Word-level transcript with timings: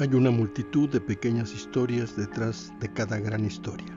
Hay 0.00 0.12
una 0.12 0.32
multitud 0.32 0.88
de 0.90 1.00
pequeñas 1.00 1.54
historias 1.54 2.16
detrás 2.16 2.72
de 2.80 2.92
cada 2.92 3.20
gran 3.20 3.44
historia. 3.44 3.96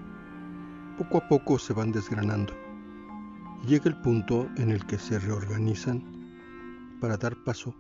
Poco 0.96 1.18
a 1.18 1.27
poco 1.27 1.57
se 1.57 1.73
van 1.73 1.91
desgranando. 1.91 2.54
Llega 3.66 3.86
el 3.86 4.00
punto 4.02 4.47
en 4.57 4.70
el 4.70 4.86
que 4.86 5.00
se 5.00 5.18
reorganizan 5.18 6.04
para 7.02 7.18
dar 7.18 7.36
paso 7.43 7.75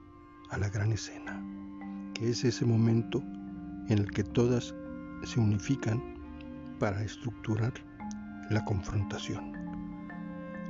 a 0.49 0.57
la 0.57 0.67
gran 0.67 0.91
escena, 0.93 1.39
que 2.15 2.31
es 2.31 2.43
ese 2.43 2.65
momento 2.65 3.21
en 3.87 3.99
el 3.99 4.09
que 4.09 4.23
todas 4.23 4.73
se 5.23 5.39
unifican 5.39 6.01
para 6.79 7.03
estructurar 7.03 7.73
la 8.49 8.65
confrontación, 8.65 9.53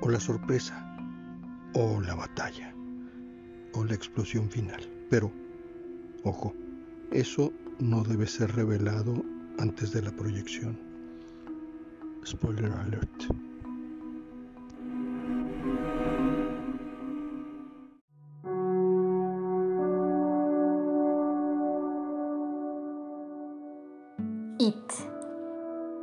o 0.01 0.09
la 0.09 0.19
sorpresa, 0.19 0.97
o 1.73 2.01
la 2.01 2.13
batalla, 2.13 2.75
o 3.73 3.85
la 3.85 3.93
explosión 3.93 4.49
final. 4.49 4.81
Pero, 5.09 5.31
ojo, 6.25 6.53
eso 7.11 7.51
no 7.79 8.03
debe 8.03 8.27
ser 8.27 8.55
revelado 8.55 9.13
antes 9.59 9.91
de 9.91 10.01
la 10.01 10.11
proyección. 10.11 10.77
Spoiler 12.25 12.71
alert. 12.71 13.09
It. 24.59 24.75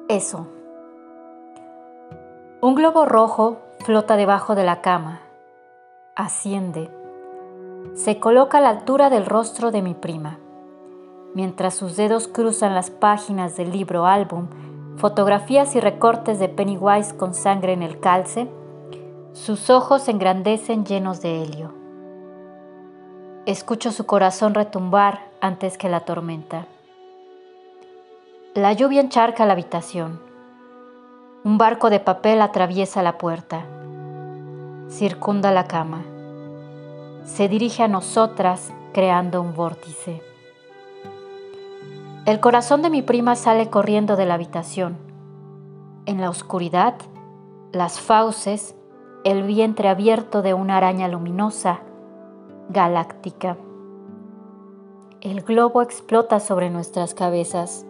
Eso. 0.08 0.48
Un 2.62 2.74
globo 2.74 3.04
rojo 3.04 3.58
flota 3.80 4.16
debajo 4.16 4.54
de 4.54 4.64
la 4.64 4.80
cama. 4.80 5.20
Asciende. 6.16 6.90
Se 7.94 8.18
coloca 8.18 8.58
a 8.58 8.60
la 8.62 8.70
altura 8.70 9.10
del 9.10 9.26
rostro 9.26 9.70
de 9.70 9.82
mi 9.82 9.94
prima 9.94 10.38
mientras 11.34 11.74
sus 11.74 11.96
dedos 11.96 12.28
cruzan 12.28 12.74
las 12.74 12.90
páginas 12.90 13.56
del 13.56 13.72
libro 13.72 14.06
álbum, 14.06 14.46
fotografías 14.96 15.74
y 15.74 15.80
recortes 15.80 16.38
de 16.38 16.48
Pennywise 16.48 17.14
con 17.14 17.34
sangre 17.34 17.72
en 17.72 17.82
el 17.82 17.98
calce, 18.00 18.48
sus 19.32 19.68
ojos 19.68 20.08
engrandecen 20.08 20.86
llenos 20.86 21.20
de 21.20 21.42
helio. 21.42 21.74
Escucho 23.46 23.90
su 23.90 24.06
corazón 24.06 24.54
retumbar 24.54 25.28
antes 25.40 25.76
que 25.76 25.88
la 25.88 26.00
tormenta. 26.00 26.66
La 28.54 28.72
lluvia 28.72 29.00
encharca 29.00 29.44
la 29.44 29.52
habitación. 29.52 30.20
Un 31.42 31.58
barco 31.58 31.90
de 31.90 32.00
papel 32.00 32.40
atraviesa 32.40 33.02
la 33.02 33.18
puerta. 33.18 33.66
Circunda 34.88 35.50
la 35.50 35.66
cama. 35.66 36.04
Se 37.24 37.48
dirige 37.48 37.82
a 37.82 37.88
nosotras 37.88 38.72
creando 38.92 39.42
un 39.42 39.54
vórtice. 39.54 40.33
El 42.26 42.40
corazón 42.40 42.80
de 42.80 42.88
mi 42.88 43.02
prima 43.02 43.36
sale 43.36 43.68
corriendo 43.68 44.16
de 44.16 44.24
la 44.24 44.32
habitación. 44.32 44.96
En 46.06 46.22
la 46.22 46.30
oscuridad, 46.30 46.94
las 47.70 48.00
fauces, 48.00 48.74
el 49.24 49.42
vientre 49.42 49.90
abierto 49.90 50.40
de 50.40 50.54
una 50.54 50.78
araña 50.78 51.06
luminosa, 51.06 51.80
galáctica. 52.70 53.58
El 55.20 55.42
globo 55.42 55.82
explota 55.82 56.40
sobre 56.40 56.70
nuestras 56.70 57.12
cabezas. 57.12 57.84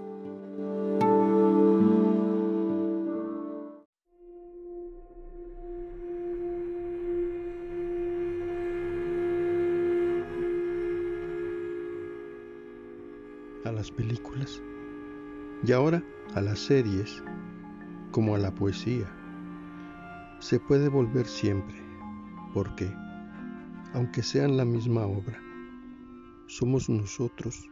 Y 15.66 15.72
ahora 15.72 16.02
a 16.34 16.40
las 16.40 16.58
series 16.58 17.22
como 18.10 18.34
a 18.34 18.38
la 18.38 18.54
poesía. 18.54 19.06
Se 20.40 20.60
puede 20.60 20.88
volver 20.88 21.26
siempre, 21.26 21.76
porque, 22.52 22.92
aunque 23.94 24.22
sean 24.22 24.56
la 24.56 24.64
misma 24.64 25.06
obra, 25.06 25.40
somos 26.46 26.88
nosotros 26.88 27.68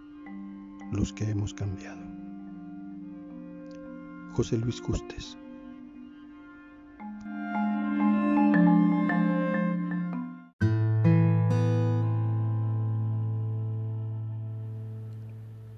los 0.91 1.13
que 1.13 1.29
hemos 1.29 1.53
cambiado. 1.53 2.01
José 4.33 4.57
Luis 4.57 4.81
Custes 4.81 5.37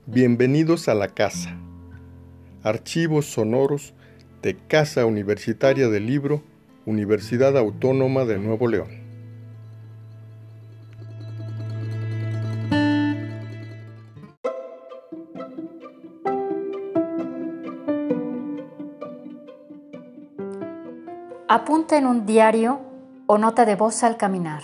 Bienvenidos 0.06 0.88
a 0.88 0.94
la 0.94 1.08
casa. 1.08 1.58
Archivos 2.64 3.26
sonoros 3.26 3.92
de 4.40 4.56
Casa 4.56 5.04
Universitaria 5.04 5.88
del 5.90 6.06
Libro, 6.06 6.42
Universidad 6.86 7.58
Autónoma 7.58 8.24
de 8.24 8.38
Nuevo 8.38 8.68
León. 8.68 8.88
Apunta 21.48 21.98
en 21.98 22.06
un 22.06 22.24
diario 22.24 22.80
o 23.26 23.36
nota 23.36 23.66
de 23.66 23.76
voz 23.76 24.02
al 24.02 24.16
caminar. 24.16 24.62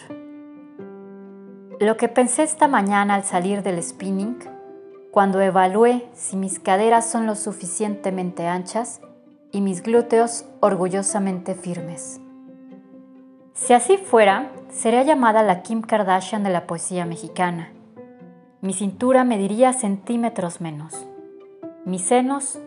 Lo 1.78 1.98
que 1.98 2.08
pensé 2.08 2.44
esta 2.44 2.66
mañana 2.66 3.14
al 3.14 3.24
salir 3.24 3.62
del 3.62 3.82
spinning 3.82 4.38
cuando 5.10 5.40
evalué 5.40 6.08
si 6.14 6.36
mis 6.36 6.58
caderas 6.60 7.10
son 7.10 7.26
lo 7.26 7.34
suficientemente 7.34 8.46
anchas 8.46 9.00
y 9.50 9.60
mis 9.60 9.82
glúteos 9.82 10.44
orgullosamente 10.60 11.54
firmes. 11.54 12.20
Si 13.54 13.72
así 13.72 13.96
fuera, 13.96 14.52
sería 14.70 15.02
llamada 15.02 15.42
la 15.42 15.62
Kim 15.62 15.82
Kardashian 15.82 16.44
de 16.44 16.50
la 16.50 16.66
poesía 16.66 17.04
mexicana. 17.04 17.72
Mi 18.60 18.72
cintura 18.72 19.24
mediría 19.24 19.72
centímetros 19.72 20.60
menos. 20.60 21.06
Mis 21.84 22.02
senos, 22.02 22.58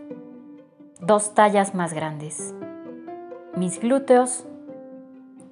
dos 0.99 1.33
tallas 1.33 1.73
más 1.73 1.93
grandes. 1.93 2.53
Mis 3.55 3.79
glúteos, 3.79 4.45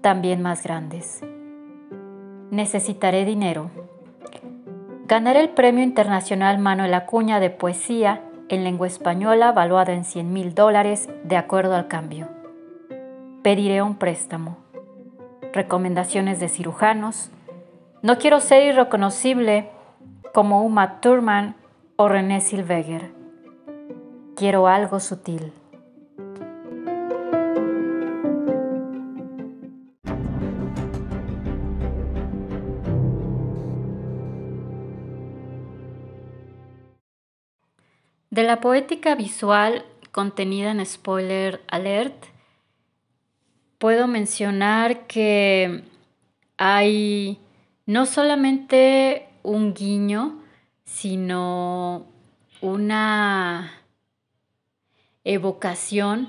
también 0.01 0.41
más 0.41 0.63
grandes. 0.63 1.21
Necesitaré 2.49 3.23
dinero 3.23 3.71
ganar 5.07 5.37
el 5.37 5.49
Premio 5.49 5.83
Internacional 5.83 6.57
Manuel 6.57 6.93
Acuña 6.93 7.39
de 7.39 7.49
Poesía 7.49 8.21
en 8.49 8.63
lengua 8.63 8.87
española 8.87 9.51
valuada 9.51 9.93
en 9.93 10.03
100 10.03 10.33
mil 10.33 10.53
dólares 10.53 11.09
de 11.23 11.37
acuerdo 11.37 11.75
al 11.75 11.87
cambio. 11.87 12.29
Pediré 13.43 13.81
un 13.81 13.95
préstamo. 13.95 14.57
Recomendaciones 15.53 16.39
de 16.39 16.49
cirujanos. 16.49 17.31
No 18.01 18.17
quiero 18.17 18.39
ser 18.39 18.63
irreconocible 18.63 19.69
como 20.33 20.63
Uma 20.63 21.01
Thurman 21.01 21.55
o 21.95 22.07
René 22.07 22.41
Zellweger. 22.41 23.11
Quiero 24.35 24.67
algo 24.67 24.99
sutil. 24.99 25.53
La 38.51 38.59
poética 38.59 39.15
visual 39.15 39.85
contenida 40.11 40.71
en 40.71 40.85
Spoiler 40.85 41.63
Alert, 41.69 42.25
puedo 43.77 44.07
mencionar 44.07 45.07
que 45.07 45.85
hay 46.57 47.39
no 47.85 48.05
solamente 48.05 49.29
un 49.41 49.73
guiño, 49.73 50.43
sino 50.83 52.07
una 52.59 53.71
evocación 55.23 56.27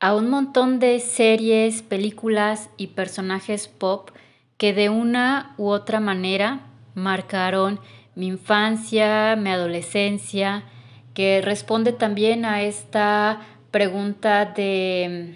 a 0.00 0.14
un 0.14 0.28
montón 0.28 0.78
de 0.80 1.00
series, 1.00 1.80
películas 1.80 2.68
y 2.76 2.88
personajes 2.88 3.68
pop 3.68 4.10
que 4.58 4.74
de 4.74 4.90
una 4.90 5.54
u 5.56 5.68
otra 5.68 5.98
manera 5.98 6.66
marcaron 6.94 7.80
mi 8.16 8.26
infancia, 8.26 9.34
mi 9.36 9.48
adolescencia, 9.48 10.64
que 11.18 11.42
responde 11.42 11.92
también 11.92 12.44
a 12.44 12.62
esta 12.62 13.40
pregunta 13.72 14.44
de 14.44 15.34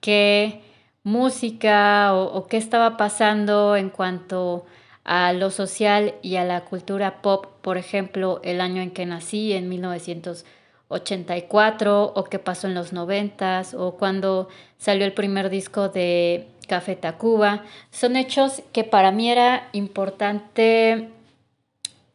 qué 0.00 0.60
música 1.04 2.12
o, 2.12 2.48
qué 2.48 2.56
estaba 2.56 2.96
pasando 2.96 3.76
en 3.76 3.90
cuanto 3.90 4.66
a 5.04 5.32
lo 5.34 5.50
social 5.50 6.16
y 6.20 6.34
a 6.34 6.44
la 6.44 6.64
cultura 6.64 7.22
pop, 7.22 7.46
por 7.62 7.78
ejemplo, 7.78 8.40
el 8.42 8.60
año 8.60 8.82
en 8.82 8.90
que 8.90 9.06
nací, 9.06 9.52
en 9.52 9.68
1984, 9.68 12.12
o 12.16 12.24
qué 12.24 12.40
pasó 12.40 12.66
en 12.66 12.74
los 12.74 12.92
90 12.92 13.62
o 13.78 13.92
cuando 13.92 14.48
salió 14.78 15.04
el 15.04 15.12
primer 15.12 15.48
disco 15.48 15.90
de 15.90 16.48
Café 16.66 16.96
Tacuba. 16.96 17.62
Son 17.92 18.16
hechos 18.16 18.64
que 18.72 18.82
para 18.82 19.12
mí 19.12 19.30
era 19.30 19.68
importante 19.70 21.10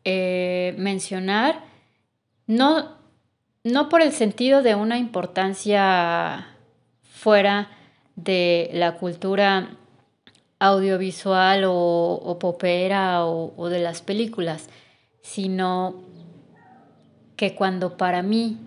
eh, 0.04 0.76
mencionar, 0.78 1.66
no, 2.48 2.96
no 3.64 3.90
por 3.90 4.02
el 4.02 4.12
sentido 4.12 4.64
de 4.64 4.76
una 4.76 4.98
importancia 4.98 6.48
fuera 7.04 7.70
de 8.16 8.70
la 8.74 8.94
cultura 8.94 9.70
audiovisual 10.60 11.64
o, 11.68 12.38
popera 12.40 13.26
o, 13.26 13.54
o 13.56 13.70
de 13.70 13.80
las 13.80 14.02
películas, 14.02 14.70
sino 15.22 15.96
que 17.36 17.54
cuando 17.54 17.98
para 17.98 18.24
mí 18.24 18.58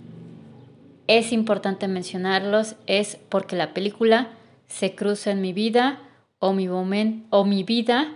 es 1.09 1.33
importante 1.33 1.89
mencionarlos 1.89 2.77
es 2.87 3.19
porque 3.29 3.57
la 3.57 3.75
película 3.75 4.29
se 4.69 4.95
cruza 4.95 5.33
en 5.33 5.41
mi 5.41 5.53
vida 5.53 5.99
o 6.39 6.53
mi, 6.53 6.69
o 6.69 7.45
mi 7.45 7.65
vida 7.65 8.13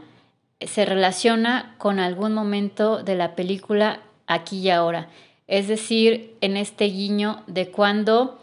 se 0.61 0.85
relaciona 0.85 1.75
con 1.79 1.99
algún 1.99 2.33
momento 2.33 3.03
de 3.03 3.17
la 3.17 3.35
película 3.35 4.01
aquí 4.27 4.59
y 4.59 4.71
ahora. 4.71 5.09
Es 5.47 5.69
decir, 5.69 6.35
en 6.41 6.57
este 6.57 6.87
guiño 6.87 7.43
de 7.47 7.71
cuando, 7.71 8.41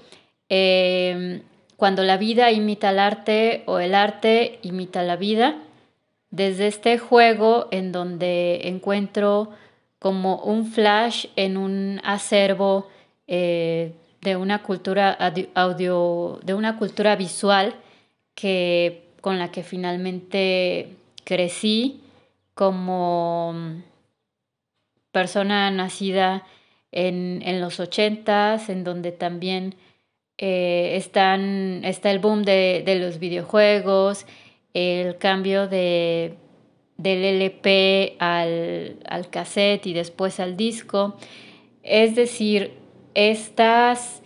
em, 0.50 1.42
cuando 1.77 2.03
la 2.03 2.18
vida 2.18 2.51
imita 2.51 2.89
al 2.89 3.00
arte 3.00 3.63
o 3.65 3.80
el 3.80 3.95
arte 3.95 4.59
imita 4.62 5.01
la 5.03 5.15
vida, 5.15 5.57
desde 6.30 6.68
este 6.68 6.98
juego 6.98 7.68
en 7.71 7.92
donde 7.92 8.68
encuentro 8.68 9.50
como 10.00 10.38
un 10.38 10.65
flash 10.65 11.27
en 11.36 11.57
un 11.57 12.01
acervo 12.03 12.88
eh, 13.27 13.94
de 14.21 14.36
una 14.36 14.63
cultura 14.63 15.18
audio, 15.56 16.39
de 16.44 16.53
una 16.53 16.77
cultura 16.77 17.15
visual 17.15 17.75
que 18.36 19.03
con 19.21 19.38
la 19.39 19.51
que 19.51 19.63
finalmente 19.63 20.95
crecí 21.24 22.01
como 22.53 23.56
persona 25.12 25.69
nacida 25.71 26.44
en, 26.91 27.61
los 27.61 27.79
ochentas, 27.79 28.69
en 28.69 28.83
donde 28.83 29.11
también 29.11 29.75
eh, 30.38 30.93
están, 30.95 31.83
está 31.85 32.11
el 32.11 32.19
boom 32.19 32.43
de, 32.43 32.83
los 32.99 33.19
videojuegos, 33.19 34.25
el 34.73 35.17
cambio 35.17 35.67
de, 35.67 36.35
del 36.97 37.41
LP 37.41 38.15
al, 38.19 38.97
al 39.05 39.29
cassette 39.29 39.88
y 39.88 39.93
después 39.93 40.39
al 40.39 40.57
disco. 40.57 41.15
Es 41.83 42.15
decir, 42.15 42.73
estas, 43.13 44.21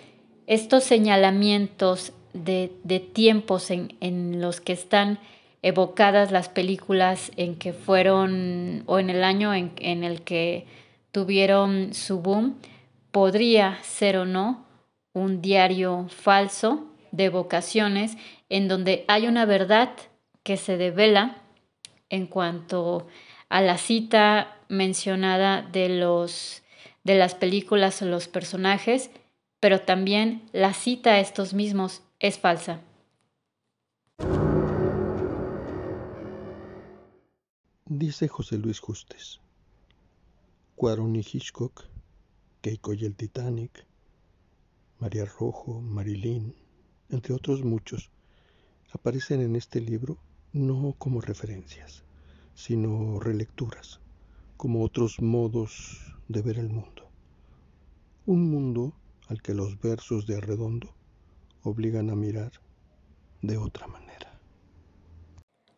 estos 0.47 0.83
señalamientos 0.83 2.13
de, 2.33 2.69
tiempos 3.13 3.71
en, 3.71 4.41
los 4.41 4.61
que 4.61 4.73
están 4.73 5.19
evocadas 5.61 6.31
las 6.31 6.49
películas 6.49 7.31
en 7.37 7.55
que 7.55 7.73
fueron 7.73 8.83
o 8.85 8.99
en 8.99 9.09
el 9.09 9.23
año 9.23 9.53
en, 9.53 9.71
en 9.77 10.03
el 10.03 10.21
que 10.21 10.65
tuvieron 11.15 11.93
su 11.93 12.19
boom, 12.19 12.59
podría 13.11 13.81
ser 13.83 14.17
o 14.17 14.25
no 14.25 14.65
un 15.13 15.41
diario 15.41 16.07
falso 16.09 16.87
de 17.13 17.29
vocaciones 17.29 18.17
en 18.49 18.67
donde 18.67 19.05
hay 19.07 19.25
una 19.25 19.45
verdad 19.45 19.91
que 20.43 20.57
se 20.57 20.75
devela 20.75 21.37
en 22.09 22.27
cuanto 22.27 23.07
a 23.47 23.61
la 23.61 23.77
cita 23.77 24.57
mencionada 24.67 25.61
de 25.61 25.87
los 25.87 26.63
de 27.05 27.15
las 27.15 27.33
películas 27.33 28.01
o 28.01 28.05
los 28.07 28.27
personajes, 28.27 29.09
pero 29.61 29.79
también 29.79 30.41
la 30.51 30.73
cita 30.73 31.11
a 31.11 31.19
estos 31.21 31.53
mismos 31.53 32.01
es 32.19 32.39
falsa. 32.39 32.81
Dice 37.85 38.27
José 38.27 38.57
Luis 38.57 38.81
Justes. 38.81 39.44
Cuarón 40.75 41.15
y 41.15 41.19
Hitchcock, 41.19 41.85
Keiko 42.61 42.93
y 42.93 43.05
el 43.05 43.15
Titanic, 43.15 43.85
María 44.99 45.23
Rojo, 45.23 45.79
Marilyn, 45.79 46.53
entre 47.09 47.33
otros 47.33 47.63
muchos, 47.63 48.09
aparecen 48.91 49.41
en 49.41 49.55
este 49.55 49.79
libro 49.79 50.17
no 50.51 50.93
como 50.97 51.21
referencias, 51.21 52.03
sino 52.55 53.21
relecturas, 53.21 54.01
como 54.57 54.83
otros 54.83 55.21
modos 55.21 56.13
de 56.27 56.41
ver 56.41 56.59
el 56.59 56.69
mundo. 56.69 57.09
Un 58.25 58.49
mundo 58.49 58.93
al 59.29 59.41
que 59.41 59.53
los 59.53 59.79
versos 59.79 60.27
de 60.27 60.35
Arredondo 60.35 60.93
obligan 61.63 62.09
a 62.09 62.15
mirar 62.15 62.51
de 63.41 63.57
otra 63.57 63.87
manera. 63.87 64.39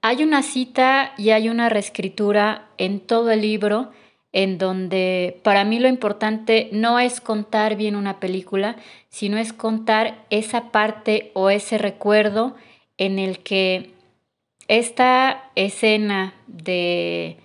Hay 0.01 0.23
una 0.23 0.41
cita 0.41 1.13
y 1.17 1.31
hay 1.31 1.49
una 1.49 1.69
reescritura 1.69 2.71
en 2.77 2.99
todo 2.99 3.29
el 3.29 3.41
libro 3.41 3.91
en 4.31 4.57
donde 4.57 5.39
para 5.43 5.63
mí 5.63 5.79
lo 5.79 5.87
importante 5.87 6.69
no 6.71 6.99
es 6.99 7.21
contar 7.21 7.75
bien 7.75 7.95
una 7.95 8.19
película, 8.19 8.75
sino 9.09 9.37
es 9.37 9.53
contar 9.53 10.25
esa 10.29 10.71
parte 10.71 11.31
o 11.33 11.49
ese 11.49 11.77
recuerdo 11.77 12.55
en 12.97 13.19
el 13.19 13.39
que 13.39 13.91
esta 14.67 15.49
escena 15.55 16.33
de 16.47 17.37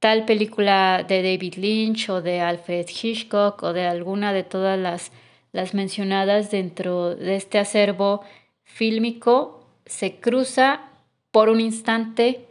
tal 0.00 0.24
película 0.24 1.04
de 1.06 1.22
David 1.22 1.54
Lynch 1.56 2.10
o 2.10 2.22
de 2.22 2.40
Alfred 2.40 2.86
Hitchcock 2.88 3.62
o 3.62 3.72
de 3.72 3.86
alguna 3.86 4.32
de 4.32 4.42
todas 4.42 4.78
las, 4.78 5.12
las 5.52 5.74
mencionadas 5.74 6.50
dentro 6.50 7.14
de 7.14 7.36
este 7.36 7.58
acervo 7.58 8.22
fílmico 8.64 9.66
se 9.86 10.16
cruza 10.16 10.90
por 11.30 11.48
un 11.48 11.60
instante 11.60 12.46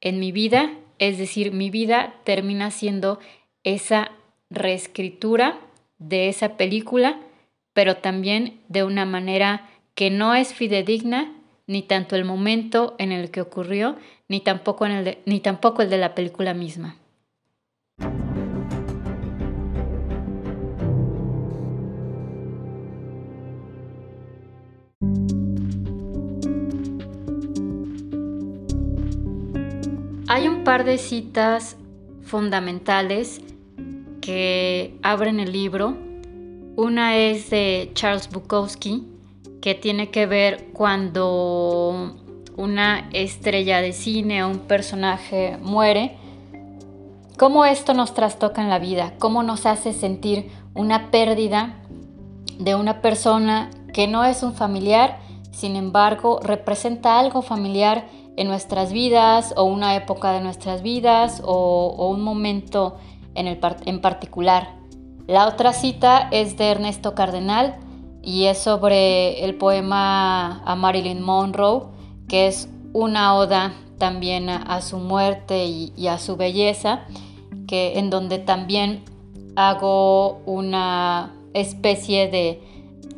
en 0.00 0.18
mi 0.18 0.32
vida, 0.32 0.72
es 1.00 1.18
decir, 1.18 1.50
mi 1.50 1.70
vida 1.70 2.14
termina 2.24 2.70
siendo 2.70 3.18
esa 3.64 4.12
reescritura 4.50 5.58
de 5.98 6.28
esa 6.28 6.56
película, 6.56 7.18
pero 7.72 7.96
también 7.96 8.60
de 8.68 8.84
una 8.84 9.06
manera 9.06 9.68
que 9.94 10.10
no 10.10 10.34
es 10.34 10.54
fidedigna 10.54 11.32
ni 11.66 11.82
tanto 11.82 12.16
el 12.16 12.24
momento 12.24 12.96
en 12.98 13.12
el 13.12 13.30
que 13.30 13.40
ocurrió, 13.40 13.96
ni 14.28 14.40
tampoco, 14.40 14.86
en 14.86 14.92
el 14.92 15.18
ni 15.24 15.40
tampoco 15.40 15.82
el 15.82 15.88
de 15.88 15.98
la 15.98 16.14
película 16.14 16.52
misma. 16.52 16.96
Hay 30.32 30.46
un 30.46 30.62
par 30.62 30.84
de 30.84 30.96
citas 30.96 31.76
fundamentales 32.22 33.40
que 34.20 34.96
abren 35.02 35.40
el 35.40 35.50
libro. 35.50 35.96
Una 36.76 37.16
es 37.16 37.50
de 37.50 37.90
Charles 37.94 38.30
Bukowski, 38.30 39.08
que 39.60 39.74
tiene 39.74 40.10
que 40.10 40.26
ver 40.26 40.68
cuando 40.72 42.14
una 42.56 43.08
estrella 43.12 43.80
de 43.80 43.92
cine 43.92 44.44
o 44.44 44.50
un 44.50 44.60
personaje 44.60 45.58
muere, 45.60 46.16
cómo 47.36 47.64
esto 47.64 47.92
nos 47.92 48.14
trastoca 48.14 48.62
en 48.62 48.70
la 48.70 48.78
vida, 48.78 49.14
cómo 49.18 49.42
nos 49.42 49.66
hace 49.66 49.92
sentir 49.92 50.48
una 50.74 51.10
pérdida 51.10 51.82
de 52.56 52.76
una 52.76 53.02
persona 53.02 53.68
que 53.92 54.06
no 54.06 54.24
es 54.24 54.44
un 54.44 54.54
familiar, 54.54 55.18
sin 55.50 55.74
embargo 55.74 56.38
representa 56.40 57.18
algo 57.18 57.42
familiar 57.42 58.06
en 58.40 58.48
nuestras 58.48 58.92
vidas 58.92 59.52
o 59.56 59.64
una 59.64 59.94
época 59.96 60.32
de 60.32 60.40
nuestras 60.40 60.82
vidas 60.82 61.42
o, 61.44 62.08
un 62.08 62.22
momento 62.22 62.96
en, 63.34 63.46
el, 63.46 63.60
en 63.84 64.00
particular. 64.00 64.76
La 65.26 65.46
otra 65.46 65.72
cita 65.72 66.28
es 66.30 66.56
de 66.56 66.70
Ernesto 66.70 67.14
Cardenal, 67.14 67.78
y 68.22 68.46
es 68.46 68.58
sobre 68.58 69.44
el 69.44 69.54
poema 69.54 70.62
a 70.64 70.74
Marilyn 70.74 71.22
Monroe, 71.22 71.84
que 72.28 72.46
es 72.46 72.68
una 72.92 73.34
oda 73.34 73.74
también 73.98 74.48
a, 74.48 74.80
su 74.80 74.98
muerte 74.98 75.66
y, 75.66 76.06
a 76.06 76.18
su 76.18 76.36
belleza, 76.36 77.02
que, 77.66 77.98
en 77.98 78.10
donde 78.10 78.38
también 78.38 79.04
hago 79.56 80.40
una 80.46 81.34
especie 81.52 82.28
de 82.28 82.62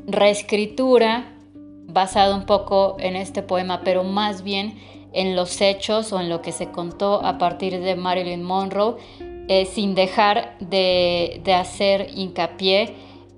reescritura 0.06 1.32
basada 1.86 2.34
un 2.34 2.46
poco 2.46 2.96
en 2.98 3.16
este 3.16 3.42
poema, 3.42 3.82
pero 3.84 4.02
más 4.02 4.42
bien 4.42 4.74
en 5.12 5.36
los 5.36 5.60
hechos 5.60 6.12
o 6.12 6.20
en 6.20 6.28
lo 6.28 6.42
que 6.42 6.52
se 6.52 6.70
contó 6.70 7.24
a 7.24 7.38
partir 7.38 7.80
de 7.80 7.96
Marilyn 7.96 8.42
Monroe, 8.42 8.96
eh, 9.48 9.66
sin 9.66 9.94
dejar 9.94 10.56
de, 10.60 11.40
de 11.44 11.54
hacer 11.54 12.08
hincapié 12.14 12.94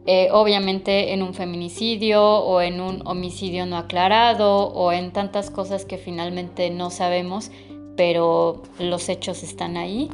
eh, 0.06 0.28
obviamente 0.32 1.14
en 1.14 1.22
un 1.22 1.32
feminicidio 1.32 2.22
o 2.22 2.60
en 2.60 2.82
un 2.82 3.06
homicidio 3.06 3.64
no 3.64 3.78
aclarado 3.78 4.66
o 4.66 4.92
en 4.92 5.12
tantas 5.12 5.50
cosas 5.50 5.86
que 5.86 5.96
finalmente 5.96 6.68
no 6.68 6.90
sabemos, 6.90 7.50
pero 7.96 8.62
los 8.78 9.08
hechos 9.08 9.42
están 9.42 9.78
ahí. 9.78 10.10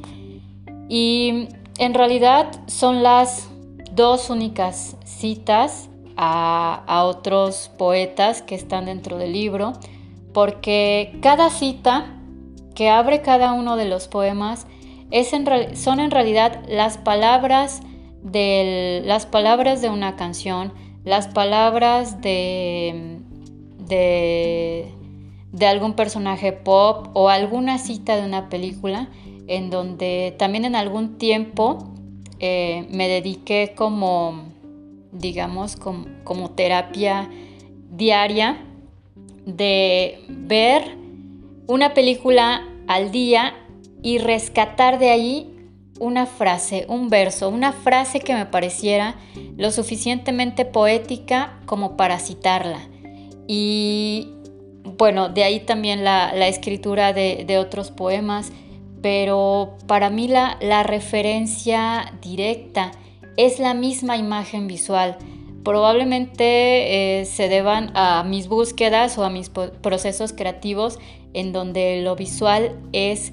Y 0.88 1.48
en 1.78 1.94
realidad 1.94 2.52
son 2.68 3.02
las 3.02 3.48
dos 3.90 4.30
únicas 4.30 4.96
citas 5.04 5.88
a, 6.16 6.84
a 6.86 7.04
otros 7.04 7.72
poetas 7.76 8.42
que 8.42 8.54
están 8.54 8.86
dentro 8.86 9.18
del 9.18 9.32
libro, 9.32 9.72
porque 10.32 11.18
cada 11.22 11.50
cita 11.50 12.06
que 12.74 12.88
abre 12.88 13.22
cada 13.22 13.52
uno 13.52 13.76
de 13.76 13.84
los 13.84 14.08
poemas 14.08 14.66
son 15.74 16.00
en 16.00 16.10
realidad 16.10 16.62
las 16.68 16.98
palabras, 16.98 17.82
las 18.22 19.26
palabras 19.26 19.82
de 19.82 19.90
una 19.90 20.16
canción, 20.16 20.72
las 21.04 21.28
palabras 21.28 22.20
de, 22.20 23.18
de, 23.88 25.66
algún 25.66 25.94
personaje 25.94 26.52
pop 26.52 27.08
o 27.14 27.28
alguna 27.28 27.78
cita 27.78 28.16
de 28.16 28.24
una 28.24 28.48
película 28.48 29.08
en 29.48 29.70
donde 29.70 30.34
también 30.38 30.64
en 30.64 30.76
algún 30.76 31.18
tiempo 31.18 31.92
eh, 32.38 32.86
me 32.90 33.08
dediqué 33.08 33.74
como, 33.76 34.44
digamos, 35.10 35.76
como 35.76 36.50
terapia 36.50 37.28
diaria 37.90 38.64
de 39.46 40.24
ver 40.28 40.96
una 41.66 41.94
película 41.94 42.66
al 42.86 43.10
día 43.10 43.54
y 44.02 44.18
rescatar 44.18 44.98
de 44.98 45.10
ahí 45.10 45.56
una 46.00 46.26
frase, 46.26 46.86
un 46.88 47.10
verso, 47.10 47.48
una 47.48 47.72
frase 47.72 48.20
que 48.20 48.34
me 48.34 48.46
pareciera 48.46 49.16
lo 49.56 49.70
suficientemente 49.70 50.64
poética 50.64 51.60
como 51.66 51.96
para 51.96 52.18
citarla. 52.18 52.80
Y 53.46 54.28
bueno, 54.84 55.28
de 55.28 55.44
ahí 55.44 55.60
también 55.60 56.02
la, 56.02 56.30
escritura 56.48 57.12
de, 57.12 57.58
otros 57.58 57.90
poemas, 57.90 58.50
pero 59.02 59.76
para 59.86 60.08
mí 60.10 60.26
la, 60.26 60.56
la 60.62 60.82
referencia 60.82 62.14
directa 62.22 62.92
es 63.36 63.58
la 63.58 63.74
misma 63.74 64.16
imagen 64.16 64.66
visual. 64.66 65.18
Probablemente 65.64 67.20
eh, 67.20 67.24
se 67.26 67.48
deban 67.48 67.92
a 67.94 68.24
mis 68.24 68.48
búsquedas 68.48 69.18
o 69.18 69.24
a 69.24 69.30
mis 69.30 69.50
procesos 69.50 70.32
creativos 70.32 70.98
en 71.34 71.52
donde 71.52 72.02
lo 72.02 72.16
visual 72.16 72.76
es 72.92 73.32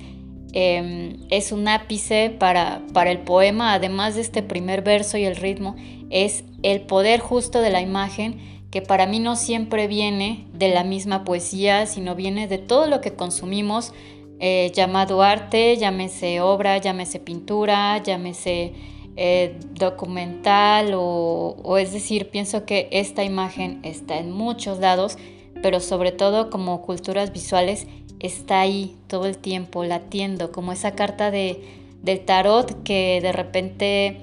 Em, 0.53 1.17
es 1.29 1.51
un 1.51 1.67
ápice 1.67 2.29
para, 2.29 2.81
para 2.93 3.12
el 3.12 3.19
poema, 3.19 3.74
además 3.74 4.15
de 4.15 4.22
este 4.22 4.41
primer 4.41 4.81
verso 4.81 5.17
y 5.17 5.25
el 5.25 5.36
ritmo, 5.36 5.75
es 6.10 6.46
el 6.63 6.81
poder 6.81 7.19
justo 7.19 7.60
de 7.60 7.69
la 7.69 7.81
imagen 7.81 8.39
que 8.72 8.81
para 8.81 9.05
mí 9.05 9.19
no 9.19 9.36
siempre 9.36 9.88
viene 9.88 10.48
de 10.53 10.69
la 10.69 10.84
misma 10.84 11.24
poesía, 11.25 11.86
sino 11.86 12.15
viene 12.15 12.48
de 12.48 12.57
todo 12.57 12.88
lo 12.88 13.01
que 13.01 13.13
consumimos, 13.13 13.93
eh, 14.39 14.72
llamado 14.74 15.22
arte, 15.22 15.75
llámese 15.77 16.41
obra, 16.41 16.77
llámese 16.77 17.19
pintura, 17.19 18.01
llámese 18.01 18.74
eh, 19.19 19.55
documental, 19.74 20.91
o, 20.93 21.77
es 21.79 21.91
decir, 21.91 22.29
pienso 22.29 22.65
que 22.65 22.88
esta 22.91 23.24
imagen 23.24 23.79
está 23.81 24.19
en 24.19 24.31
muchos 24.31 24.77
lados, 24.77 25.17
pero 25.63 25.79
sobre 25.79 26.12
todo 26.12 26.51
como 26.51 26.83
culturas 26.83 27.33
visuales 27.33 27.88
está 28.19 28.62
ahí 28.62 28.95
todo 29.07 29.25
el 29.25 29.39
tiempo 29.39 29.83
latiendo, 29.83 30.51
como 30.51 30.71
esa 30.71 30.91
carta 30.91 31.31
de, 31.31 31.63
del 32.03 32.25
tarot 32.25 32.83
que 32.83 33.19
de 33.24 33.31
repente 33.31 34.21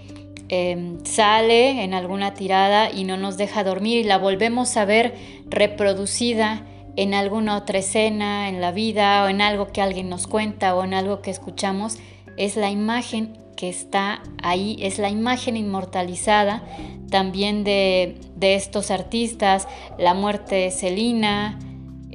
em, 0.48 1.04
sale 1.04 1.82
en 1.82 1.92
alguna 1.92 2.34
tirada 2.34 2.88
y 2.88 3.02
no 3.02 3.16
nos 3.16 3.36
deja 3.36 3.64
dormir 3.64 3.98
y 3.98 4.04
la 4.04 4.18
volvemos 4.18 4.76
a 4.76 4.84
ver 4.84 5.14
reproducida 5.46 6.64
en 6.94 7.14
alguna 7.14 7.56
otra 7.56 7.80
escena, 7.80 8.48
en 8.48 8.60
la 8.60 8.70
vida 8.70 9.24
o 9.24 9.28
en 9.28 9.40
algo 9.40 9.72
que 9.72 9.82
alguien 9.82 10.08
nos 10.08 10.28
cuenta 10.28 10.76
o 10.76 10.84
en 10.84 10.94
algo 10.94 11.20
que 11.20 11.32
escuchamos, 11.32 11.98
es 12.36 12.54
la 12.54 12.70
imagen 12.70 13.43
que 13.56 13.68
está 13.68 14.22
ahí, 14.42 14.76
es 14.80 14.98
la 14.98 15.10
imagen 15.10 15.56
inmortalizada 15.56 16.62
también 17.10 17.64
de, 17.64 18.18
de 18.36 18.54
estos 18.54 18.90
artistas, 18.90 19.68
la 19.98 20.14
muerte 20.14 20.56
de 20.56 20.70
Celina, 20.70 21.58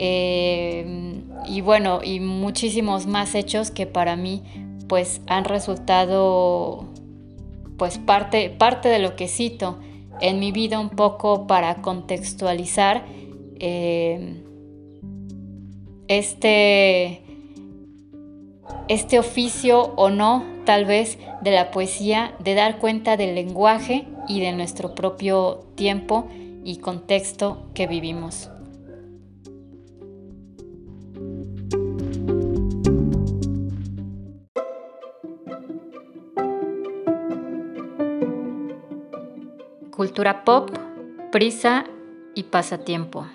eh, 0.01 1.21
y 1.45 1.59
bueno, 1.59 1.99
y 2.01 2.21
muchísimos 2.21 3.05
más 3.05 3.35
hechos 3.35 3.69
que 3.69 3.85
para 3.85 4.15
mí 4.15 4.41
pues 4.87 5.21
han 5.27 5.43
resultado 5.43 6.85
pues 7.77 7.97
parte, 7.97 8.49
parte 8.49 8.87
de 8.87 8.99
lo 8.99 9.15
que 9.17 9.27
cito 9.27 9.77
en 10.21 10.39
mi 10.39 10.51
vida 10.51 10.79
un 10.79 10.89
poco 10.89 11.47
para 11.47 11.81
contextualizar 11.81 13.05
eh, 13.59 14.41
este, 16.07 17.21
este 18.87 19.19
oficio 19.19 19.93
o 19.95 20.09
no 20.09 20.43
tal 20.65 20.85
vez 20.85 21.17
de 21.41 21.51
la 21.51 21.71
poesía, 21.71 22.33
de 22.39 22.55
dar 22.55 22.79
cuenta 22.79 23.17
del 23.17 23.35
lenguaje 23.35 24.07
y 24.27 24.39
de 24.39 24.51
nuestro 24.51 24.95
propio 24.95 25.65
tiempo 25.75 26.27
y 26.63 26.77
contexto 26.77 27.69
que 27.73 27.87
vivimos. 27.87 28.49
cultura 39.99 40.45
pop, 40.45 40.71
prisa 41.29 41.83
y 42.33 42.43
pasatiempo. 42.43 43.27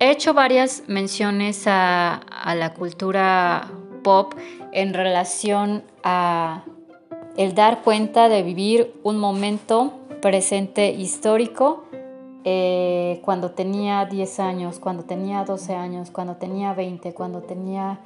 He 0.00 0.10
hecho 0.10 0.34
varias 0.34 0.82
menciones 0.88 1.62
a, 1.68 2.22
la 2.56 2.74
cultura 2.74 3.68
pop 4.08 4.32
en 4.72 4.94
relación 4.94 5.82
a 6.02 6.64
el 7.36 7.54
dar 7.54 7.82
cuenta 7.82 8.30
de 8.30 8.42
vivir 8.42 8.98
un 9.02 9.18
momento 9.18 9.92
presente 10.22 10.92
histórico 10.92 11.84
eh, 12.44 13.20
cuando 13.22 13.50
tenía 13.50 14.06
10 14.06 14.40
años, 14.40 14.78
cuando 14.78 15.04
tenía 15.04 15.44
12 15.44 15.74
años, 15.74 16.10
cuando 16.10 16.36
tenía 16.36 16.72
20, 16.72 17.12
cuando 17.12 17.42
tenía 17.42 18.00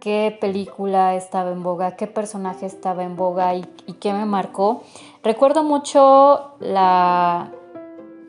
qué 0.00 0.36
película 0.38 1.14
estaba 1.14 1.50
en 1.50 1.62
boga, 1.62 1.96
qué 1.96 2.06
personaje 2.06 2.66
estaba 2.66 3.04
en 3.04 3.16
boga 3.16 3.54
y, 3.54 3.64
qué 4.00 4.12
me 4.12 4.26
marcó. 4.26 4.82
Recuerdo 5.22 5.64
mucho 5.64 6.52
la, 6.60 7.50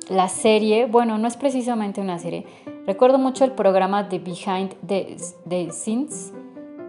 la 0.07 0.29
serie, 0.29 0.85
bueno, 0.85 1.17
no 1.17 1.27
es 1.27 1.35
precisamente 1.35 1.99
una 1.99 2.17
serie, 2.17 2.45
recuerdo 2.88 3.17
mucho 3.17 3.43
el 3.43 3.51
programa 3.51 4.03
de 4.03 4.19
Behind 4.19 4.73
the, 4.88 5.17
the 5.49 5.69
Scenes 5.71 6.31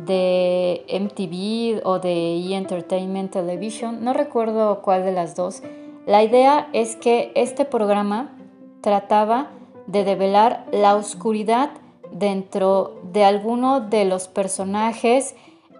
de 0.07 0.85
MTV 0.88 1.87
o 1.87 1.99
de 1.99 2.37
E! 2.37 2.54
Entertainment 2.54 3.33
Television, 3.33 4.04
no 4.04 4.12
recuerdo 4.12 4.83
cuál 4.83 5.04
de 5.04 5.12
las 5.12 5.37
dos. 5.37 5.62
La 6.07 6.23
idea 6.23 6.69
es 6.73 6.97
que 6.97 7.33
este 7.35 7.64
programa 7.64 8.37
trataba 8.80 9.50
de 9.87 10.04
develar 10.04 10.66
la 10.73 10.97
oscuridad 10.97 11.71
dentro 12.12 13.00
de 13.12 13.25
alguno 13.25 13.80
de 13.80 14.04
los 14.04 14.28
personajes 14.28 15.35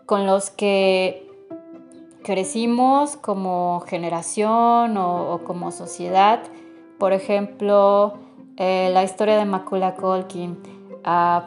con 0.07 0.27
los 0.27 0.51
que 0.51 1.27
crecimos 2.23 3.17
como 3.17 3.83
generación 3.87 4.97
o, 4.97 5.41
como 5.45 5.71
sociedad. 5.71 6.41
Por 6.99 7.13
ejemplo, 7.13 8.15
eh, 8.57 8.91
la 8.93 9.05
historia 9.05 9.37
de 9.37 9.45
Macula 9.45 9.95
Colkin. 9.95 10.80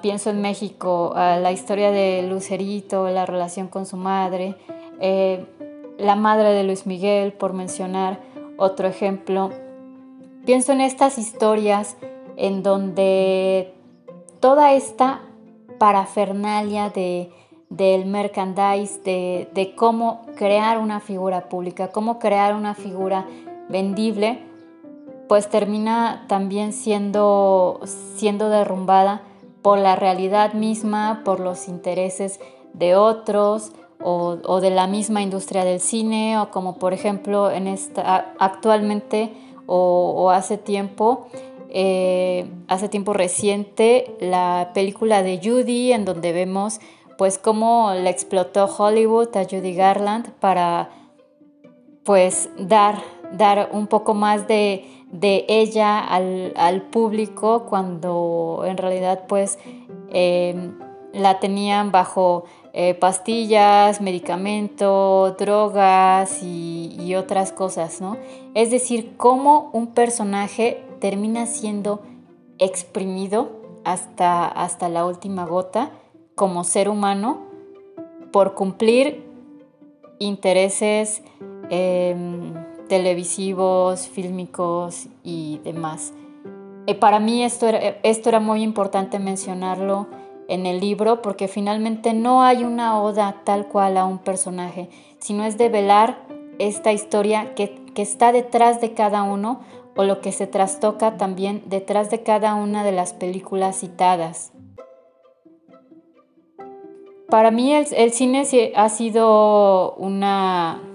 Pienso 0.02 0.30
en 0.32 0.42
México, 0.42 1.14
ah, 1.16 1.38
la 1.38 1.52
historia 1.52 1.92
de 1.92 2.24
Lucerito, 2.24 3.10
la 3.10 3.26
relación 3.26 3.68
con 3.68 3.86
su 3.86 3.98
madre, 3.98 4.56
eh, 5.00 5.46
la 5.98 6.16
madre 6.16 6.54
de 6.54 6.64
Luis 6.64 6.88
Miguel, 6.88 7.34
por 7.34 7.54
mencionar 7.54 8.20
otro 8.58 8.88
ejemplo. 8.88 9.52
Pienso 10.46 10.72
en 10.72 10.82
estas 10.82 11.18
historias 11.18 11.98
en 12.36 12.64
donde 12.64 13.74
toda 14.40 14.74
esta 14.74 15.22
parafernalia 15.78 16.90
de, 16.90 17.32
del 17.70 18.06
merchandise, 18.06 19.02
de, 19.04 19.74
cómo 19.76 20.26
crear 20.36 20.80
una 20.80 21.00
figura 21.00 21.50
pública, 21.50 21.90
cómo 21.90 22.20
crear 22.20 22.56
una 22.56 22.74
figura 22.74 23.28
vendible, 23.70 24.40
pues 25.30 25.50
termina 25.50 26.26
también 26.28 26.74
siendo, 26.74 27.82
siendo 28.16 28.50
derrumbada 28.50 29.22
por 29.64 29.80
la 29.80 29.96
realidad 29.96 30.54
misma, 30.54 31.24
por 31.26 31.40
los 31.40 31.68
intereses 31.68 32.40
de 32.74 32.96
otros 32.96 33.72
o, 34.00 34.60
de 34.62 34.70
la 34.70 34.86
misma 34.86 35.22
industria 35.22 35.66
del 35.66 35.80
cine, 35.80 36.38
o 36.38 36.52
como 36.52 36.78
por 36.78 36.94
ejemplo 36.94 37.50
en 37.50 37.68
esta, 37.68 38.34
actualmente 38.38 39.34
o 39.66 40.30
hace 40.30 40.58
tiempo 40.58 41.28
eh, 41.76 42.46
hace 42.68 42.88
tiempo 42.88 43.14
reciente 43.14 44.16
la 44.20 44.70
película 44.76 45.24
de 45.24 45.42
Judy, 45.44 45.92
en 45.92 46.06
donde 46.06 46.32
vemos 46.32 46.80
pues 47.18 47.40
cómo 47.40 47.94
le 47.96 48.12
explotó 48.12 48.66
Hollywood 48.66 49.36
a 49.36 49.46
Judy 49.46 49.74
Garland 49.74 50.30
para 50.34 50.92
pues 52.04 52.52
dar, 52.60 53.02
dar 53.32 53.70
un 53.72 53.88
poco 53.88 54.14
más 54.14 54.48
de, 54.48 54.86
ella 55.22 56.00
al, 56.00 56.82
público 56.92 57.66
cuando 57.66 58.64
en 58.66 58.78
realidad 58.78 59.26
pues 59.28 59.60
em, 60.10 60.78
la 61.14 61.40
tenían 61.40 61.92
bajo 61.92 62.46
eh, 62.74 62.96
pastillas, 62.96 64.02
medicamento, 64.02 65.36
drogas 65.38 66.42
y, 66.42 66.96
y, 67.00 67.14
otras 67.16 67.52
cosas, 67.52 68.02
¿no? 68.02 68.18
Es 68.56 68.72
decir, 68.72 69.14
cómo 69.18 69.70
un 69.74 69.88
personaje 69.94 70.84
termina 71.00 71.46
siendo 71.46 72.02
exprimido 72.58 73.52
hasta, 73.84 74.48
hasta 74.48 74.90
la 74.90 75.06
última 75.06 75.46
gota 75.46 75.92
como 76.36 76.64
ser 76.64 76.90
humano 76.90 77.42
por 78.32 78.56
cumplir 78.56 79.24
intereses 80.20 81.22
em, 81.70 82.54
televisivos, 82.94 84.08
fílmicos 84.08 85.08
y 85.24 85.60
demás. 85.64 86.14
Eh, 86.86 86.94
para 86.94 87.20
mí 87.20 87.44
esto 87.44 87.66
esto 88.04 88.30
era 88.30 88.40
muy 88.40 88.62
importante 88.62 89.18
mencionarlo 89.18 90.06
en 90.48 90.68
el 90.68 90.80
libro 90.80 91.24
porque 91.24 91.48
finalmente 91.48 92.14
no 92.14 92.44
hay 92.44 92.64
una 92.64 93.02
oda 93.02 93.42
tal 93.46 93.68
cual 93.68 93.98
a 93.98 94.06
un 94.06 94.20
personaje, 94.20 94.90
sino 95.18 95.44
es 95.44 95.58
develar 95.58 96.20
esta 96.60 96.92
historia 96.92 97.56
que, 97.56 97.82
está 97.96 98.32
detrás 98.32 98.80
de 98.80 98.94
cada 98.94 99.24
uno 99.24 99.62
o 99.96 100.04
lo 100.04 100.22
que 100.22 100.32
se 100.32 100.46
trastoca 100.46 101.18
también 101.18 101.64
detrás 101.66 102.12
de 102.12 102.22
cada 102.22 102.54
una 102.54 102.84
de 102.84 102.92
las 102.92 103.14
películas 103.14 103.80
citadas. 103.80 104.52
Para 107.28 107.50
mí 107.50 107.74
el, 107.74 108.12
cine 108.12 108.44
ha 108.76 108.90
sido 108.90 109.96
una, 109.96 110.93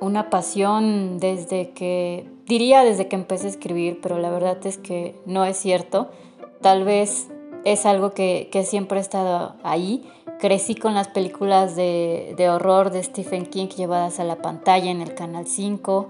una 0.00 0.30
pasión 0.30 1.18
desde 1.18 1.70
que, 1.70 2.28
diría 2.46 2.84
desde 2.84 3.08
que 3.08 3.16
empecé 3.16 3.46
a 3.46 3.50
escribir, 3.50 4.00
pero 4.02 4.18
la 4.18 4.30
verdad 4.30 4.58
es 4.66 4.78
que 4.78 5.14
no 5.26 5.44
es 5.44 5.56
cierto. 5.56 6.10
Tal 6.60 6.84
vez 6.84 7.28
es 7.64 7.84
algo 7.84 8.12
que, 8.12 8.48
siempre 8.64 8.98
ha 8.98 9.00
estado 9.00 9.56
ahí. 9.62 10.08
Crecí 10.38 10.74
con 10.74 10.94
las 10.94 11.08
películas 11.08 11.74
de, 11.74 12.48
horror 12.50 12.90
de 12.90 13.02
Stephen 13.02 13.46
King 13.46 13.68
llevadas 13.68 14.20
a 14.20 14.24
la 14.24 14.36
pantalla 14.36 14.90
en 14.90 15.00
el 15.00 15.14
Canal 15.14 15.46
5 15.46 16.08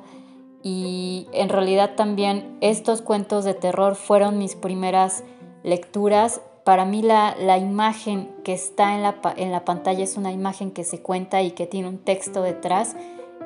y 0.62 1.28
en 1.32 1.48
realidad 1.48 1.94
también 1.96 2.58
estos 2.60 3.00
cuentos 3.00 3.44
de 3.44 3.54
terror 3.54 3.94
fueron 3.94 4.36
mis 4.36 4.54
primeras 4.54 5.24
lecturas. 5.62 6.42
Para 6.64 6.84
mí 6.84 7.02
la, 7.02 7.56
imagen 7.56 8.30
que 8.44 8.52
está 8.52 8.94
en 8.94 9.02
la, 9.02 9.16
en 9.36 9.52
la 9.52 9.64
pantalla 9.64 10.04
es 10.04 10.16
una 10.16 10.32
imagen 10.32 10.72
que 10.72 10.84
se 10.84 11.00
cuenta 11.00 11.40
y 11.40 11.52
que 11.52 11.66
tiene 11.66 11.88
un 11.88 11.98
texto 11.98 12.42
detrás. 12.42 12.96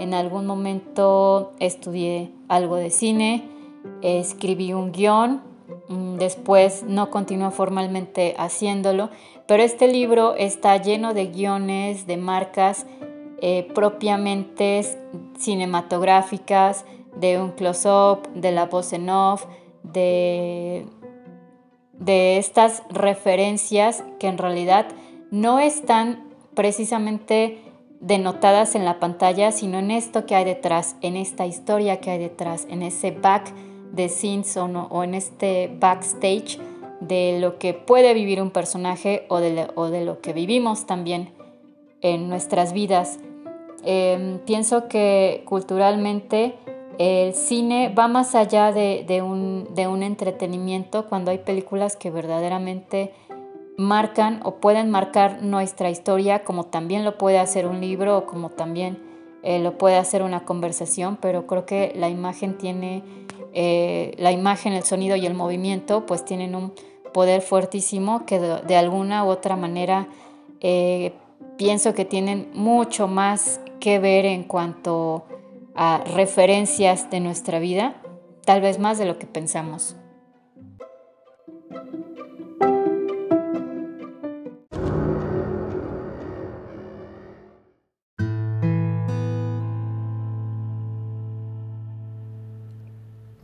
En 0.00 0.14
algún 0.14 0.46
momento 0.46 1.52
estudié 1.60 2.32
algo 2.48 2.76
de 2.76 2.90
cine, 2.90 3.48
escribí 4.02 4.72
un 4.72 4.90
guion 4.90 5.50
Mm, 5.90 6.18
después 6.18 6.84
no 6.84 7.10
continúa 7.10 7.50
formalmente 7.50 8.36
haciéndolo, 8.38 9.10
pero 9.48 9.64
este 9.64 9.88
libro 9.88 10.36
está 10.36 10.76
lleno 10.76 11.14
de 11.14 11.26
guiones, 11.26 12.06
de 12.06 12.16
marcas 12.16 12.86
eh, 13.42 13.68
propiamente 13.74 14.82
cinematográficas, 15.36 16.84
de 17.16 17.40
un 17.40 17.50
close-up, 17.50 18.28
de 18.34 18.52
la 18.52 18.66
voz 18.66 18.92
en 18.92 19.10
off, 19.10 19.46
de, 19.82 20.86
de 21.94 22.38
estas 22.38 22.84
referencias 22.90 24.04
que 24.20 24.28
en 24.28 24.38
realidad 24.38 24.86
no 25.32 25.58
están 25.58 26.28
precisamente 26.54 27.58
denotadas 28.00 28.74
en 28.74 28.84
la 28.84 28.98
pantalla, 28.98 29.52
sino 29.52 29.78
en 29.78 29.90
esto 29.90 30.26
que 30.26 30.34
hay 30.34 30.44
detrás, 30.44 30.96
en 31.02 31.16
esta 31.16 31.46
historia 31.46 32.00
que 32.00 32.10
hay 32.10 32.18
detrás, 32.18 32.66
en 32.70 32.82
ese 32.82 33.10
back 33.10 33.52
de 33.92 34.08
scenes 34.08 34.56
o, 34.56 35.04
en 35.04 35.14
este 35.14 35.70
backstage 35.78 36.58
de 37.00 37.38
lo 37.40 37.58
que 37.58 37.74
puede 37.74 38.14
vivir 38.14 38.40
un 38.40 38.50
personaje 38.50 39.26
o 39.28 39.38
de, 39.38 40.04
lo 40.04 40.20
que 40.20 40.32
vivimos 40.32 40.86
también 40.86 41.30
en 42.00 42.28
nuestras 42.28 42.72
vidas. 42.72 43.18
Em, 43.84 44.38
pienso 44.40 44.88
que 44.88 45.42
culturalmente 45.46 46.54
el 46.98 47.34
cine 47.34 47.88
va 47.88 48.08
más 48.08 48.34
allá 48.34 48.72
de, 48.72 49.22
un, 49.22 49.68
de, 49.74 49.86
un, 49.86 50.02
entretenimiento 50.02 51.06
cuando 51.06 51.30
hay 51.30 51.38
películas 51.38 51.96
que 51.96 52.10
verdaderamente 52.10 53.14
marcan 53.80 54.40
o 54.44 54.56
pueden 54.56 54.90
marcar 54.90 55.42
nuestra 55.42 55.88
historia 55.88 56.44
como 56.44 56.64
también 56.64 57.02
lo 57.02 57.16
puede 57.16 57.38
hacer 57.38 57.66
un 57.66 57.80
libro 57.80 58.18
o 58.18 58.26
como 58.26 58.50
también 58.50 58.98
eh, 59.42 59.58
lo 59.58 59.78
puede 59.78 59.96
hacer 59.96 60.22
una 60.22 60.44
conversación, 60.44 61.16
pero 61.18 61.46
creo 61.46 61.64
que 61.64 61.92
la 61.96 62.10
imagen 62.10 62.58
tiene 62.58 63.02
eh, 63.54 64.12
la 64.18 64.32
imagen, 64.32 64.74
el 64.74 64.82
sonido 64.82 65.16
y 65.16 65.24
el 65.24 65.32
movimiento 65.32 66.04
pues 66.04 66.26
tienen 66.26 66.54
un 66.54 66.74
poder 67.14 67.40
fuertísimo 67.40 68.26
que 68.26 68.38
de, 68.38 68.76
alguna 68.76 69.24
u 69.24 69.28
otra 69.28 69.56
manera 69.56 70.08
eh, 70.60 71.14
pienso 71.56 71.94
que 71.94 72.04
tienen 72.04 72.50
mucho 72.52 73.08
más 73.08 73.62
que 73.80 73.98
ver 73.98 74.26
en 74.26 74.44
cuanto 74.44 75.24
a 75.74 76.04
referencias 76.04 77.10
de 77.10 77.20
nuestra 77.20 77.58
vida, 77.60 77.94
tal 78.44 78.60
vez 78.60 78.78
más 78.78 78.98
de 78.98 79.06
lo 79.06 79.18
que 79.18 79.26
pensamos. 79.26 79.96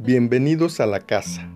Bienvenidos 0.07 0.79
a 0.79 0.87
la 0.87 1.01
casa. 1.01 1.49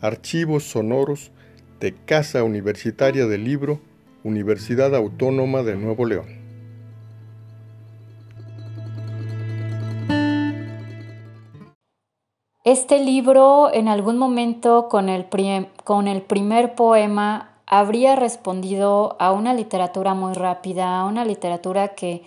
Archivos 0.00 0.64
sonoros 0.64 1.32
de 1.80 1.94
Casa 1.94 2.44
Universitaria 2.44 3.26
del 3.26 3.44
Libro, 3.44 3.78
Universidad 4.24 4.94
Autónoma 4.94 5.62
de 5.62 5.76
Nuevo 5.76 6.06
León. 6.06 6.28
Este 12.64 13.04
libro 13.04 13.68
en 13.70 13.88
algún 13.88 14.16
momento 14.16 14.88
con 14.88 15.10
el, 15.10 15.26
con 15.84 16.08
el 16.08 16.22
primer 16.22 16.74
poema 16.74 17.58
habría 17.66 18.16
respondido 18.16 19.14
a 19.20 19.30
una 19.30 19.52
literatura 19.52 20.14
muy 20.14 20.32
rápida, 20.32 20.98
a 21.00 21.04
una 21.04 21.26
literatura 21.26 21.88
que 21.88 22.22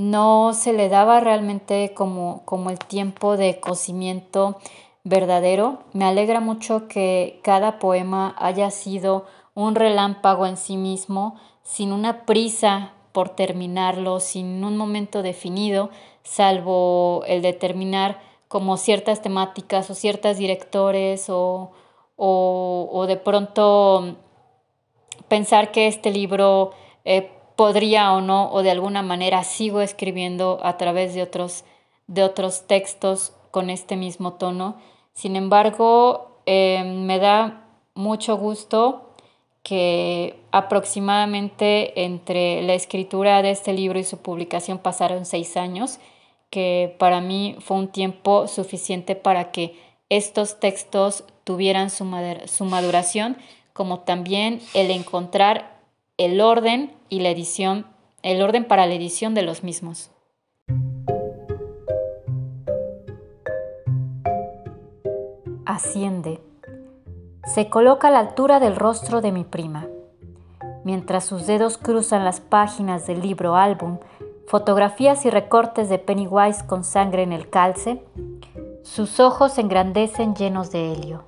no 0.00 0.54
se 0.54 0.72
le 0.72 0.88
daba 0.88 1.20
realmente 1.20 1.92
como, 1.92 2.42
como 2.46 2.70
el 2.70 2.78
tiempo 2.78 3.36
de 3.36 3.60
cocimiento 3.60 4.56
verdadero. 5.04 5.80
Me 5.92 6.06
alegra 6.06 6.40
mucho 6.40 6.88
que 6.88 7.38
cada 7.42 7.78
poema 7.78 8.34
haya 8.38 8.70
sido 8.70 9.26
un 9.54 9.74
relámpago 9.74 10.46
en 10.46 10.56
sí 10.56 10.78
mismo, 10.78 11.36
sin 11.62 11.92
una 11.92 12.24
prisa 12.24 12.92
por 13.12 13.28
terminarlo, 13.28 14.20
sin 14.20 14.64
un 14.64 14.78
momento 14.78 15.22
definido, 15.22 15.90
salvo 16.22 17.22
el 17.26 17.42
determinar 17.42 18.20
como 18.48 18.78
ciertas 18.78 19.20
temáticas 19.20 19.90
o 19.90 19.94
ciertos 19.94 20.38
directores 20.38 21.28
o, 21.28 21.72
o, 22.16 23.04
de 23.06 23.16
pronto 23.16 24.16
pensar 25.28 25.72
que 25.72 25.88
este 25.88 26.10
libro 26.10 26.72
eh, 27.04 27.30
podría 27.60 28.14
o 28.14 28.22
no, 28.22 28.50
o 28.52 28.62
de 28.62 28.70
alguna 28.70 29.02
manera 29.02 29.44
sigo 29.44 29.82
escribiendo 29.82 30.60
a 30.62 30.78
través 30.78 31.12
de 31.12 31.20
otros, 31.20 31.64
de 32.06 32.22
otros 32.22 32.66
textos 32.66 33.34
con 33.50 33.68
este 33.68 33.96
mismo 33.96 34.32
tono. 34.32 34.78
Sin 35.12 35.36
embargo, 35.36 36.40
em, 36.46 37.04
me 37.04 37.18
da 37.18 37.66
mucho 37.92 38.38
gusto 38.38 39.10
que 39.62 40.40
aproximadamente 40.52 42.02
entre 42.02 42.62
la 42.62 42.72
escritura 42.72 43.42
de 43.42 43.50
este 43.50 43.74
libro 43.74 43.98
y 43.98 44.04
su 44.04 44.22
publicación 44.22 44.78
pasaron 44.78 45.26
seis 45.26 45.58
años, 45.58 45.98
que 46.48 46.96
para 46.98 47.20
mí 47.20 47.56
fue 47.60 47.76
un 47.76 47.88
tiempo 47.88 48.48
suficiente 48.48 49.16
para 49.16 49.50
que 49.50 49.78
estos 50.08 50.60
textos 50.60 51.24
tuvieran 51.44 51.90
su, 51.90 52.06
su 52.46 52.64
maduración, 52.64 53.36
como 53.74 54.00
también 54.00 54.62
el 54.72 54.90
encontrar 54.90 55.79
el 56.20 56.42
orden 56.42 56.94
y 57.08 57.20
la 57.20 57.30
edición, 57.30 57.86
el 58.22 58.42
orden 58.42 58.66
para 58.66 58.84
la 58.84 58.92
edición 58.92 59.32
de 59.32 59.40
los 59.40 59.64
mismos. 59.64 60.10
Asciende. 65.64 66.42
Se 67.46 67.70
coloca 67.70 68.08
a 68.08 68.10
la 68.10 68.18
altura 68.18 68.60
del 68.60 68.76
rostro 68.76 69.22
de 69.22 69.32
mi 69.32 69.44
prima. 69.44 69.88
Mientras 70.84 71.24
sus 71.24 71.46
dedos 71.46 71.78
cruzan 71.78 72.26
las 72.26 72.40
páginas 72.42 73.06
del 73.06 73.22
libro 73.22 73.56
álbum, 73.56 73.96
fotografías 74.46 75.24
y 75.24 75.30
recortes 75.30 75.88
de 75.88 75.98
Pennywise 75.98 76.64
con 76.64 76.84
sangre 76.84 77.22
en 77.22 77.32
el 77.32 77.48
calce, 77.48 78.04
sus 78.82 79.20
ojos 79.20 79.54
se 79.54 79.62
engrandecen 79.62 80.34
llenos 80.34 80.70
de 80.70 80.92
helio. 80.92 81.24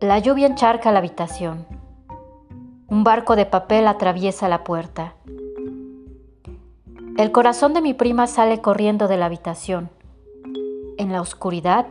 La 0.00 0.18
lluvia 0.18 0.48
encharca 0.48 0.90
la 0.90 0.98
habitación. 0.98 1.77
Un 2.90 3.04
barco 3.04 3.36
de 3.36 3.44
papel 3.44 3.86
atraviesa 3.86 4.48
la 4.48 4.64
puerta. 4.64 5.12
El 7.18 7.32
corazón 7.32 7.74
de 7.74 7.82
mi 7.82 7.92
prima 7.92 8.26
sale 8.26 8.62
corriendo 8.62 9.08
de 9.08 9.18
la 9.18 9.26
habitación. 9.26 9.90
En 10.96 11.12
la 11.12 11.20
oscuridad, 11.20 11.86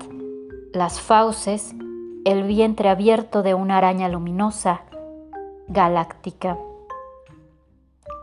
las 0.73 0.99
fauces, 0.99 1.75
el 2.25 2.43
vientre 2.43 2.89
abierto 2.89 3.43
de 3.43 3.53
una 3.53 3.77
araña 3.77 4.09
luminosa, 4.09 4.81
galáctica. 5.67 6.57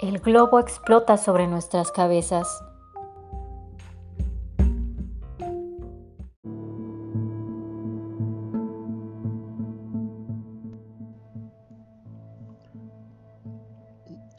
El 0.01 0.19
globo 0.19 0.59
explota 0.59 1.17
sobre 1.17 1.47
nuestras 1.47 1.93
cabezas. 1.93 2.61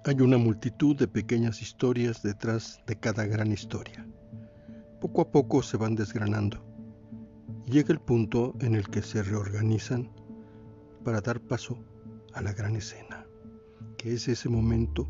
Hay 0.07 0.21
una 0.21 0.37
multitud 0.37 0.95
de 0.95 1.07
pequeñas 1.07 1.63
historias 1.63 2.21
detrás 2.21 2.79
de 2.85 2.95
cada 2.95 3.25
gran 3.25 3.51
historia. 3.51 4.05
Poco 5.01 5.21
a 5.21 5.31
poco 5.31 5.63
se 5.63 5.77
van 5.77 5.95
desgranando. 5.95 6.63
Llega 7.65 7.91
el 7.91 7.99
punto 7.99 8.53
en 8.59 8.75
el 8.75 8.87
que 8.87 9.01
se 9.01 9.23
reorganizan 9.23 10.11
para 11.03 11.21
dar 11.21 11.41
paso 11.41 11.83
a 12.35 12.43
la 12.43 12.53
gran 12.53 12.75
escena, 12.75 13.25
que 13.97 14.13
es 14.13 14.27
ese 14.27 14.47
momento 14.47 15.09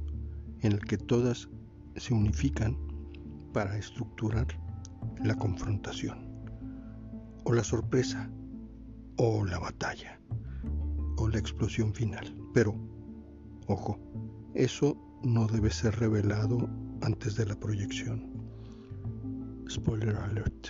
en 0.61 0.71
el 0.71 0.79
que 0.79 0.97
todas 0.97 1.49
se 1.97 2.13
unifican 2.13 2.77
para 3.51 3.77
estructurar 3.77 4.47
la 5.21 5.35
confrontación, 5.35 6.25
o 7.43 7.51
la 7.51 7.65
sorpresa, 7.65 8.31
o 9.17 9.43
la 9.43 9.59
batalla, 9.59 10.21
o 11.17 11.27
la 11.27 11.37
explosión 11.37 11.93
final. 11.93 12.33
Pero, 12.53 12.73
ojo, 13.67 13.99
eso 14.55 14.97
no 15.23 15.47
debe 15.47 15.69
ser 15.69 15.99
revelado 15.99 16.69
antes 17.01 17.35
de 17.35 17.45
la 17.45 17.55
proyección. 17.55 18.31
Spoiler 19.69 20.15
alert. 20.15 20.69